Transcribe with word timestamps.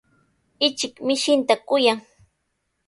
Ichik 0.67 0.95
mishinta 1.05 1.55
kuyan. 1.67 1.99